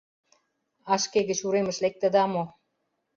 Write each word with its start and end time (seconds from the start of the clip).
—А 0.91 0.93
шке 1.03 1.19
гыч 1.29 1.39
уремыш 1.47 1.77
лектыда 1.83 2.23
мо? 2.33 2.43